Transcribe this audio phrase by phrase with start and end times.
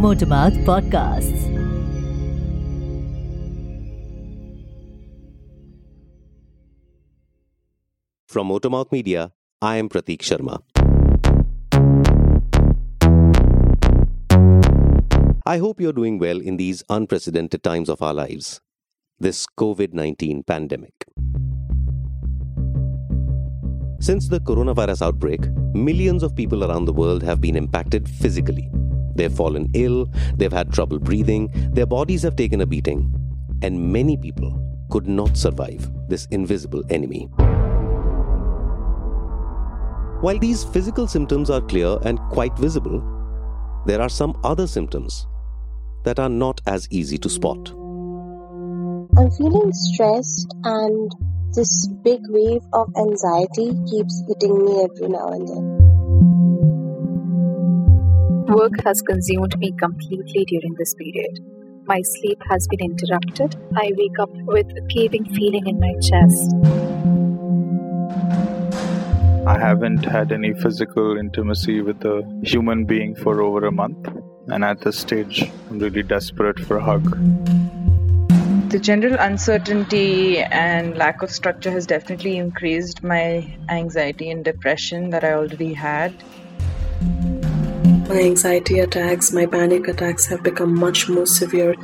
[0.00, 1.42] Motormouth Podcasts.
[8.26, 10.62] From Motormouth Media, I am Prateek Sharma.
[15.44, 18.62] I hope you're doing well in these unprecedented times of our lives,
[19.18, 20.94] this COVID 19 pandemic.
[24.00, 28.70] Since the coronavirus outbreak, millions of people around the world have been impacted physically.
[29.20, 33.12] They've fallen ill, they've had trouble breathing, their bodies have taken a beating,
[33.60, 34.50] and many people
[34.90, 37.24] could not survive this invisible enemy.
[40.22, 43.04] While these physical symptoms are clear and quite visible,
[43.84, 45.26] there are some other symptoms
[46.04, 47.68] that are not as easy to spot.
[49.18, 51.12] I'm feeling stressed and
[51.54, 55.79] this big wave of anxiety keeps hitting me every now and then.
[58.50, 61.38] Work has consumed me completely during this period.
[61.86, 63.54] My sleep has been interrupted.
[63.76, 66.56] I wake up with a caving feeling in my chest.
[69.46, 74.08] I haven't had any physical intimacy with a human being for over a month,
[74.48, 77.08] and at this stage, I'm really desperate for a hug.
[78.70, 85.22] The general uncertainty and lack of structure has definitely increased my anxiety and depression that
[85.22, 86.12] I already had.
[88.10, 91.76] My anxiety attacks, my panic attacks have become much more severe.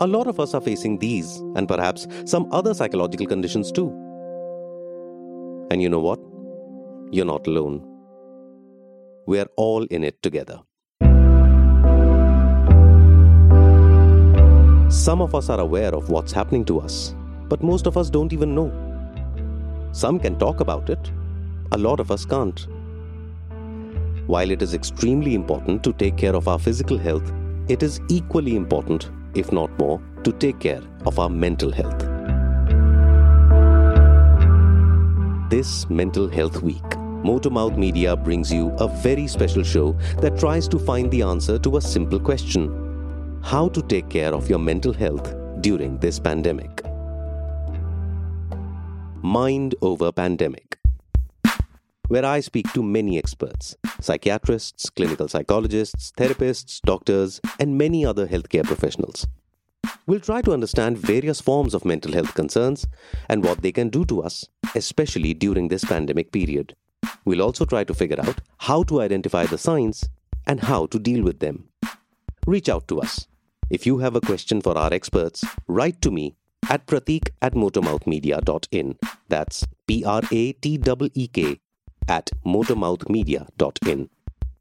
[0.00, 3.88] A lot of us are facing these and perhaps some other psychological conditions too.
[5.70, 6.20] And you know what?
[7.10, 7.82] You're not alone.
[9.26, 10.60] We're all in it together.
[14.90, 17.14] Some of us are aware of what's happening to us,
[17.48, 18.70] but most of us don't even know.
[19.92, 21.10] Some can talk about it,
[21.72, 22.66] a lot of us can't.
[24.28, 27.32] While it is extremely important to take care of our physical health,
[27.66, 31.98] it is equally important, if not more, to take care of our mental health.
[35.48, 36.82] This Mental Health Week,
[37.24, 41.78] Motormouth Media brings you a very special show that tries to find the answer to
[41.78, 42.68] a simple question
[43.42, 46.82] how to take care of your mental health during this pandemic.
[49.22, 50.67] Mind over Pandemic,
[52.08, 58.64] where I speak to many experts psychiatrists, clinical psychologists, therapists, doctors, and many other healthcare
[58.64, 59.26] professionals.
[60.06, 62.86] We'll try to understand various forms of mental health concerns
[63.28, 66.74] and what they can do to us, especially during this pandemic period.
[67.24, 70.08] We'll also try to figure out how to identify the signs
[70.46, 71.68] and how to deal with them.
[72.46, 73.26] Reach out to us.
[73.70, 76.36] If you have a question for our experts, write to me
[76.70, 78.96] at prateek at motormouthmedia.in.
[79.28, 80.80] That's P R A T
[81.14, 81.60] E K
[82.08, 84.10] at motormouthmedia.in.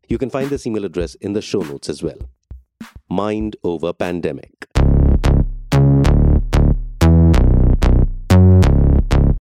[0.08, 2.18] You can find this email address in the show notes as well.
[3.10, 4.68] Mind over Pandemic.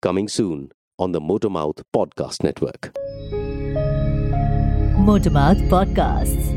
[0.01, 2.93] Coming soon on the Motormouth Podcast Network.
[4.97, 6.56] Motormouth Podcasts.